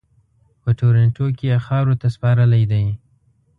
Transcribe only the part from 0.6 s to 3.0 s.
په ټورنټو کې یې خاورو ته سپارلی دی.